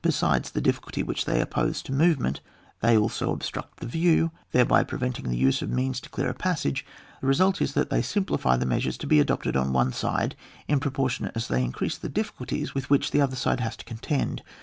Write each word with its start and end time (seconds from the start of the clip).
sides 0.09 0.49
the 0.49 0.61
difficulty 0.61 1.03
which 1.03 1.25
they 1.25 1.39
oppose 1.39 1.79
to 1.83 1.91
moyement 1.93 2.39
they 2.79 2.97
also 2.97 3.31
obstruct 3.31 3.79
the 3.81 3.85
view, 3.85 4.31
thereby 4.51 4.83
preventing 4.83 5.29
the 5.29 5.37
use 5.37 5.61
of 5.61 5.69
means 5.69 5.99
to 6.01 6.09
dear 6.09 6.27
a 6.29 6.33
passage, 6.33 6.83
the 7.21 7.27
result 7.27 7.61
is 7.61 7.73
that 7.73 7.91
they 7.91 8.01
simplify 8.01 8.57
the 8.57 8.65
measures 8.65 8.97
to 8.97 9.05
be 9.05 9.19
adopted 9.19 9.55
on 9.55 9.71
one 9.73 9.93
side 9.93 10.35
in 10.67 10.79
proportion 10.79 11.29
as 11.35 11.47
they 11.49 11.63
increase 11.63 11.99
the 11.99 12.09
difficulties 12.09 12.73
with 12.73 12.89
which 12.89 13.11
the 13.11 13.21
other 13.21 13.35
side 13.35 13.59
has 13.59 13.77
to 13.77 13.85
contend. 13.85 14.41